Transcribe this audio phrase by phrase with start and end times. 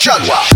[0.00, 0.49] Jaguar.